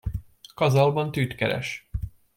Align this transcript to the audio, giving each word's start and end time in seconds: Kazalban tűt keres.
Kazalban 0.55 1.11
tűt 1.11 1.35
keres. 1.35 1.87